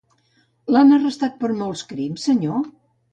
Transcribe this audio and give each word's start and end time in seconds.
L'han 0.75 0.95
arrestat 0.95 1.35
per 1.43 1.49
molts 1.59 1.83
crims, 1.91 2.25
senyor? 2.31 2.65